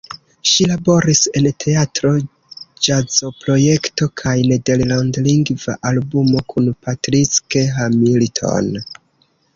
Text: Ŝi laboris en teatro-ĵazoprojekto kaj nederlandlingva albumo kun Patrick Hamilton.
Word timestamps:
Ŝi 0.51 0.65
laboris 0.69 1.19
en 1.39 1.47
teatro-ĵazoprojekto 1.63 4.07
kaj 4.23 4.33
nederlandlingva 4.53 5.77
albumo 5.91 6.43
kun 6.55 6.71
Patrick 6.87 7.59
Hamilton. 7.79 8.77